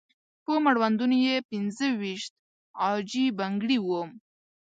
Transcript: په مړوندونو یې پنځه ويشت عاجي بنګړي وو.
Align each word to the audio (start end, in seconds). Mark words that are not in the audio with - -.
په 0.45 0.53
مړوندونو 0.65 1.15
یې 1.25 1.35
پنځه 1.49 1.85
ويشت 1.99 2.33
عاجي 2.81 3.25
بنګړي 3.39 3.77
وو. 3.81 4.01